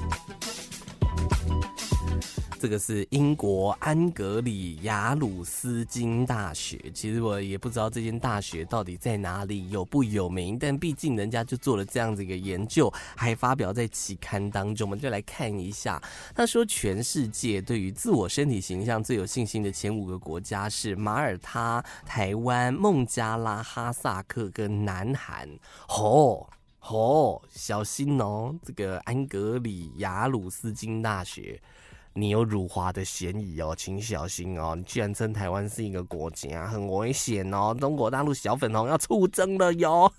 [2.64, 6.80] 这个是英国安格里亚鲁斯金大学。
[6.94, 16.02] 其实我也不知道这间大学到底在哪里，有不有名，但毕竟人家就做了这样子一个研究，还发表在期刊当中，我们就来看一下。
[16.34, 25.46] 他说，全世界对于自我身体形象最有信心的前五个国家是马耳他、台湾、孟加拉、哈萨克跟南韩。
[25.88, 26.48] 哦。
[26.86, 28.54] 哦，小心哦！
[28.62, 31.58] 这个安格里亚鲁斯金大学，
[32.16, 34.76] 你有辱华的嫌疑哦，请小心哦！
[34.76, 37.76] 你居然称台湾是一个国家，很危险哦！
[37.80, 40.08] 中国大陆小粉红要出征了哟！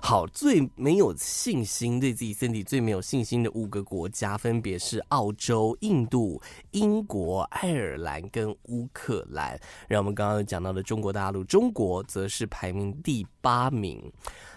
[0.00, 6.40] 好，最没有信心，对自己身体最没有信心的五个国家，分别是澳洲、印度、
[6.70, 9.58] 英国、爱尔兰跟乌克兰。
[9.88, 14.00] 让我们刚刚讲到的中国大陆，中国则是排名第八名。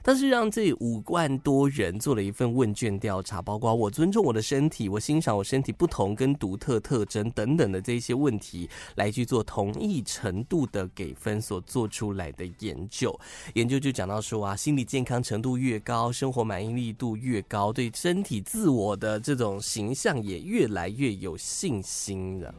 [0.03, 13.17] 但是让这五万多人做了一份问卷调查，包括我尊重我的身体，我欣赏我身体不同跟独特特征等等的这些问题，来去做同意程度的给分所做出来的研究。
[13.53, 22.53] 研究就讲到说啊，心理健康程度越高，生活满意力度越高，对身体自我的这种形象也越来越有信心了。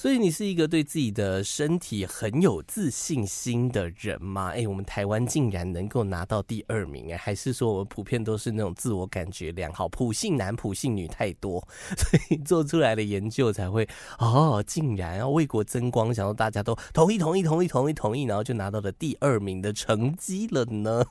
[0.00, 4.50] 所以你是一个对自己的身体很有自信心的人吗？
[4.50, 11.60] 哎、我们台湾竟然能够拿到第二名，哎，还是说我们普遍都是那种自我感觉良好，普信男、普信女太多，
[11.98, 13.86] 所以做出来的研究才会
[14.18, 21.04] 哦，竟然要为国争光，想到大家都同意、同意、同意、同意、同意，然后就拿到了第二名的成绩了呢？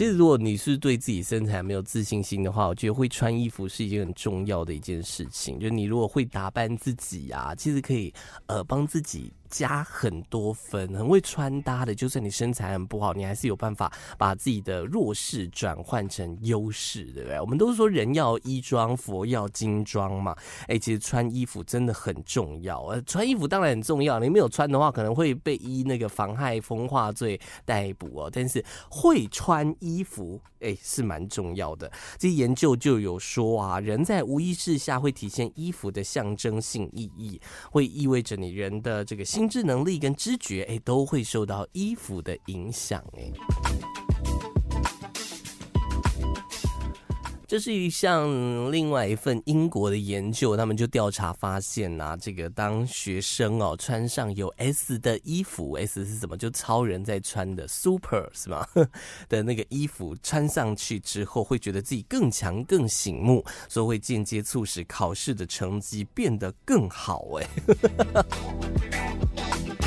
[0.00, 5.60] 其实，如果你是对自己身材没有自信心的话，我觉得会穿衣服是一件很重要的一件事情。
[5.60, 8.10] 就你如果会打扮自己啊，其实可以
[8.46, 9.30] 呃帮自己。
[9.50, 17.40] 加很多分，很会穿搭的，就算你身材很不好，你还是有办法把自己的弱势转换成优势，对不对？
[17.40, 20.34] 我们都是说人要衣装，佛要金装嘛。
[20.68, 22.80] 哎，其实穿衣服真的很重要。
[22.84, 28.30] 呃，穿衣服当然很重要，你没有穿的话，可能会被依那个妨害风化罪逮捕哦。
[28.32, 31.90] 但是会穿衣服，哎，是蛮重要的。
[32.18, 37.40] 这些研究就有说啊，人在无意识下会体现衣服的象征性意义，
[37.72, 39.39] 会意味着你人的这个心。
[39.40, 43.32] 心智能力跟知觉，哎，都会受到衣服的影响，哎。
[47.50, 56.36] 这是一项另外一份英国的研究，他们就调查发现、啊，这个当学生哦穿上有 S 的衣服，S 是什么？
[56.36, 58.64] 就超人在穿的 Super 是吗？
[59.28, 67.48] 的那个衣服穿上去之后，会觉得自己更强、更醒目，所以会间接促使考试的成绩变得更好，哎。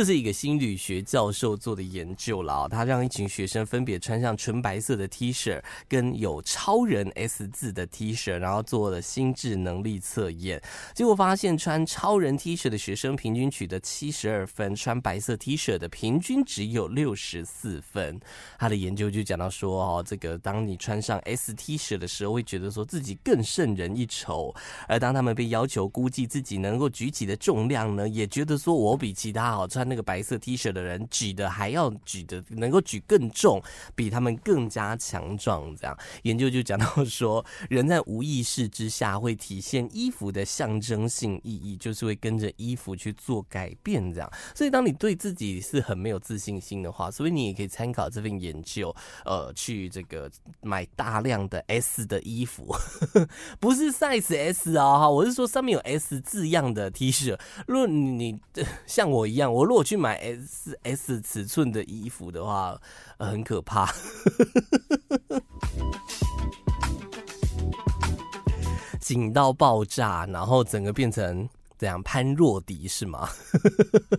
[0.00, 10.58] 这是一个心理学教授做的研究了，他让一群学生分别穿上纯白色的 T 恤跟有超人 S 字的 T 恤，然后做了心智能力测验。
[10.94, 18.18] 结果发现，穿超人 T 恤的学生平均取得七十二分，穿白色 T 恤的平均只有六十四分。
[18.58, 24.50] 他的研究就讲到说，哦，这个当你穿上 S T 恤的时候，会觉得说自己更胜人一筹；
[24.88, 29.89] 而当他们被要求估计自己能够举起的重量呢，也觉得说我比其他好穿。
[29.90, 33.60] 那个白色 T 恤的人举的还要举的能够举更重，
[33.96, 35.74] 比他们更加强壮。
[35.76, 44.00] 这样研究就讲到说，人在无意识之下会体现衣服的象征性意义，就是会跟着衣服去做改变。
[44.14, 50.30] 这样，所以当你对自己是很没有自信心的话，所以你也可以参考这份研究，呃，去这个
[50.62, 52.72] 买大量的 S 的衣服，
[53.58, 57.36] 不是 size S 啊，哈，我是说上面有 S 字样的 T 恤。
[57.66, 58.38] 如果你
[58.86, 62.78] 像我一样，我如果我去买 S S 尺寸的衣服的话，
[63.18, 63.88] 很可怕，
[69.00, 73.26] 紧到爆炸，然后整个变成怎样潘若迪是吗？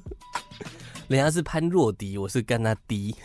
[1.08, 3.16] 人家是潘若迪，我是跟他低。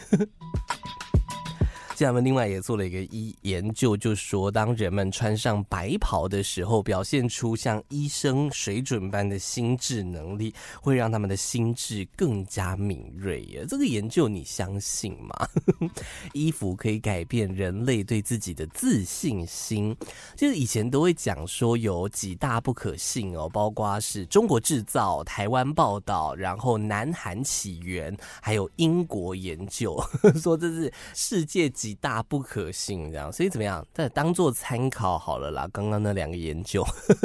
[1.97, 13.65] 这样，他们另外也做了一个一研究，就说当人们穿上白袍的时候，表现出像医生水准般的心智能力，会让他们的心智更加敏锐耶。
[13.67, 15.49] 这个研究你相信吗？
[16.35, 19.97] 衣服可以改变人类对自己的自信心。
[20.37, 29.99] 就是以前都会讲说有几大不可信哦，包括是中国制造、台湾报道，然后南韩起源，还有英国研究，
[30.39, 31.86] 说这是世界级。
[31.87, 33.87] 极大不可信，这样，所以怎么样？
[33.95, 35.69] 再当做参考好了啦。
[35.73, 36.85] 刚刚那两个研究，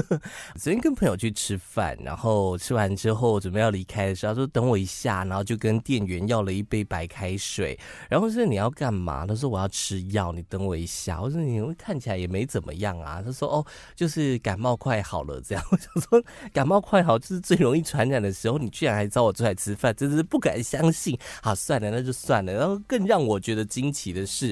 [0.56, 7.76] 昨天跟朋友去吃饭，然后吃完之后准备要离开的时候，他说等我一下，然后就跟店员要了一杯白开水，
[8.08, 9.26] 然后说你要干嘛？
[9.26, 11.20] 他说我要吃药，你等我一下。
[11.20, 13.20] 我说你看起来也没怎么样啊。
[13.26, 15.64] 他说哦，就是感冒快好了这样。
[15.72, 21.18] 我想说感冒快好就是最容易传染的时候，你居然还找我出来吃饭，真是不敢相信。
[21.42, 22.54] 好，算了，那就算了。
[22.54, 24.51] 然后更让我觉得惊奇的是，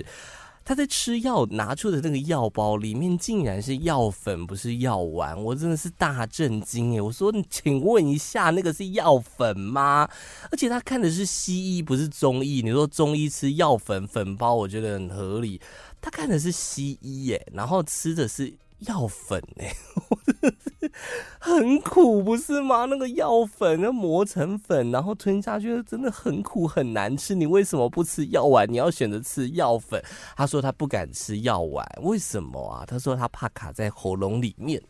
[0.66, 5.42] 他在吃药拿出的那个药包里面竟然是药粉，不是药丸。
[5.44, 7.02] 我真的是大震惊耶！
[7.02, 10.08] 我说，请问一下，那个是药粉吗？
[10.52, 12.62] 而且他看的是西医，不是中医。
[12.64, 15.60] 你说中医吃药粉粉包，我觉得很合理。
[16.00, 18.54] 他看的是西医耶，然后吃的是。
[18.88, 19.74] 药粉哎，
[21.40, 22.86] 很苦不是吗？
[22.86, 27.36] 那个药粉要磨成粉，然后吞下去，真的很苦很难吃。
[27.36, 28.72] 你为什么不吃药丸？
[28.72, 30.02] 你要选择吃药粉？
[30.36, 32.86] 他说他不敢吃药丸，为什么啊？
[32.86, 34.82] 他说他怕卡在喉咙里面。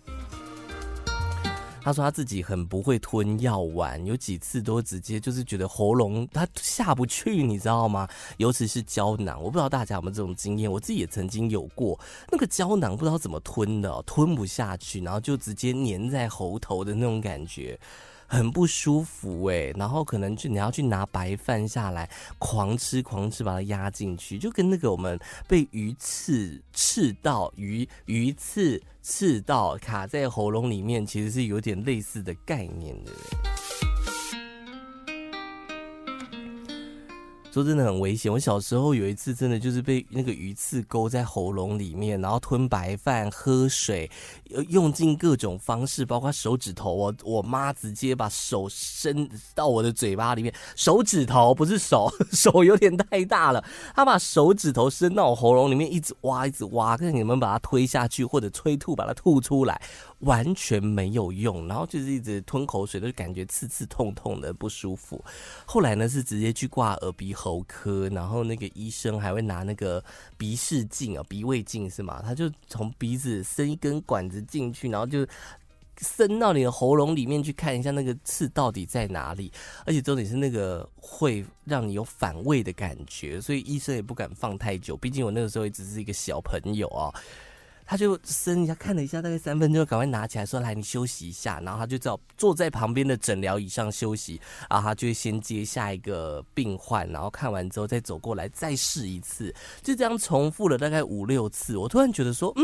[1.82, 8.08] 他说他自己很不会吞药丸，有几次都直接就是觉得喉咙他下不去，你知道吗？
[8.38, 12.00] 尤其是胶囊，我不知道大家有没有这种经验，我自己也曾经有过，
[12.32, 17.80] 那个胶囊不知道怎么吞的，吞不下去，然后就直接粘在喉头的那种感觉。
[18.30, 22.08] 很不舒服哎、然后可能就你要去拿白饭下来，
[22.38, 33.12] 狂吃狂吃，把它压进去，就跟那个我们被鱼刺刺到鱼鱼刺刺到卡在喉咙里面，其实是有点类似的概念的。
[37.52, 38.32] 说真的很危险。
[38.32, 44.10] 我小时候有一次真的就是被那个鱼刺勾在喉咙里面，然后吞白饭、喝水，
[44.70, 46.94] 用尽各种方式，包括手指头。
[46.94, 53.64] 我我妈直接把手伸到我的嘴巴里面，手指头不是手， 手有点太大了。
[53.96, 59.82] 她把手指头伸到我喉咙里面，一直挖，一直挖，看你们把它推下去，或者催吐把它吐出来，
[60.20, 61.68] 完全没有用。
[61.68, 65.24] 然后就是一直吞口水，都感觉刺刺痛痛的不舒服。
[65.66, 67.64] 后来呢是直接去挂耳鼻喉。
[67.68, 70.04] 科，然后那个医生还会拿那个
[70.38, 72.20] 鼻视镜啊，鼻胃镜是吗？
[72.26, 75.24] 他就从鼻子伸一根管子进去，然后就
[75.98, 79.52] 伸到你的喉咙里面去看一下那个刺到底在哪里。
[79.86, 84.98] 而且重点是那个会让你有反胃的感觉，所以医生也不敢放太久。
[84.98, 87.14] 毕竟我那个时候也只是一个小朋友啊。
[87.90, 94.40] 他就伸一下，看了一下，大概三分钟，赶快拿起来说：“来，你休息一下。”然后他就坐坐在旁边的诊疗椅上休息。
[94.70, 101.78] 然后他就会先接下一个病患，然后看完之后再走过来再试一次，就这样重复了大概五六次。
[101.78, 102.64] 我突然觉得说：“嗯，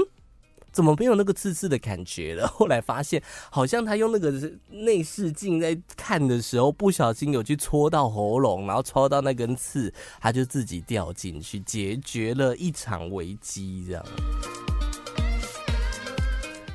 [0.71, 3.19] 怎么没有那个刺刺的感觉了？”后来发现，
[3.49, 4.31] 好像他用那个
[4.69, 14.05] 内视镜在看的时候，不小心有去戳到喉咙，然后戳到那根刺，他就自己掉进去，解决了一场危机，这样。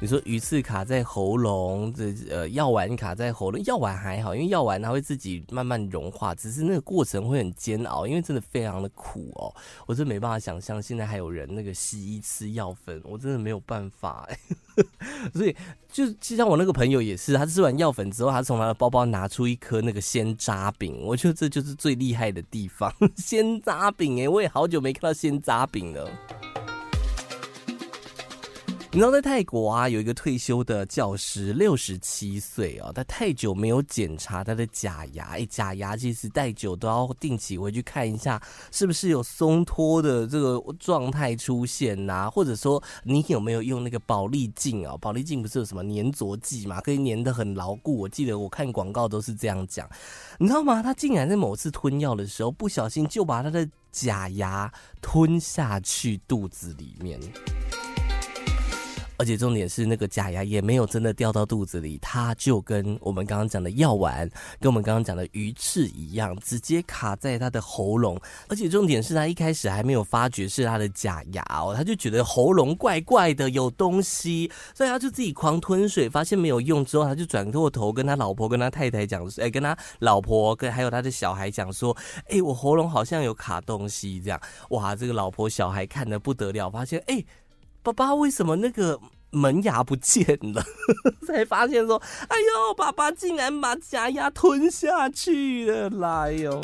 [0.02, 9.54] 你说鱼刺卡在喉咙，这呃药丸卡在喉咙，药丸还好，因为药丸它会自己慢慢融化，只是那个过程会很煎熬，因为真的非常的苦哦。
[9.84, 14.38] 我真没办法想象现在还有人那个西医吃药粉， 我真的没有办法哎。
[15.34, 15.54] 所以
[15.92, 26.08] 就就像我那个朋友也是，他吃完药粉之后，他从他的包包拿出一颗那个鲜渣饼，我觉得这就是最厉害的地方， 鲜渣饼哎，我也好久没看到鲜渣饼了。
[28.92, 44.96] 你知道在泰国啊，有一个退休的教师，六十七岁哦，他太久没有检查他的假牙，哎，假牙其实戴久都要定期回去看一下，是不是有松脱的这个状态出现呐、或者说你有没有用那个保利镜啊？
[45.00, 47.96] 保利镜不是有什么粘着剂嘛，可以粘得很牢固。
[47.96, 49.88] 我记得我看广告都是这样讲，
[50.36, 50.82] 你知道吗？
[50.82, 54.68] 他竟然在某次吞药的时候，不小心就把他的假牙
[55.00, 57.20] 吞下去肚子里面。
[59.20, 64.26] 而且重点是，那个假牙也没有真的掉到肚子里，它就跟我们刚刚讲的药丸，
[64.58, 68.18] 跟我们刚刚讲的鱼翅一样，直接卡在他的喉咙。
[68.48, 81.94] 而且重点是他一开始还没有发觉是他的假牙哦，他就觉得喉咙怪怪的，有东西，所以他就自己狂吞水，发现没有用之后，他就转过头跟他老婆、跟他太太讲说，哎，跟他老婆跟还有他的小孩讲说，
[82.30, 84.40] 哎，我喉咙好像有卡东西，这样，
[84.70, 87.22] 哇，这个老婆小孩看得不得了，发现，哎。
[87.82, 88.98] 爸爸为什么那个
[89.30, 90.24] 门牙不见
[90.54, 90.62] 了？
[91.26, 92.36] 才发现说，哎
[92.68, 96.60] 呦，爸爸竟然把假牙吞下去了，来哟！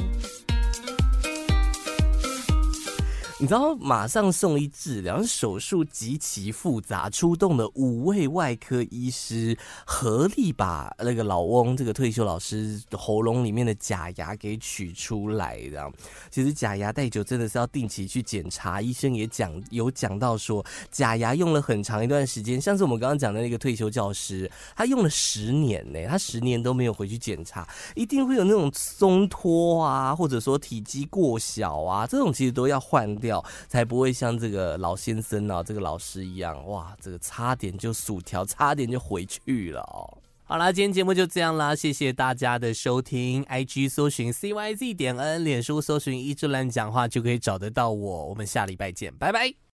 [3.38, 15.60] 你知道，马上送医治疗，手术极其复杂，出动了五位外科医师，合力把那个老翁这个退休老师喉咙里面的假牙给取出来。
[15.68, 15.92] 这样，
[16.30, 33.25] 其实假牙戴久真的是要定期去检查，医生也讲有讲到说，假牙用了很长一段时间，像是我们刚刚讲的那个退休教师，他用了十年呢，他十年都没有回去检查，一定会有那种松脱啊，或者说体积过小啊，这种其实都要换掉。
[33.68, 40.18] 才不会像这个老先生啊，这个老师一样，哇，这个差点就薯条，差点就回去了哦。
[40.48, 43.44] 好啦，今天节目就这样啦，谢谢大家的收听。
[43.46, 48.26] IG 搜寻 CYZ 点 N，脸书搜寻一志乱讲话就可以找得到我。
[48.26, 49.56] 我们下礼拜见，拜拜。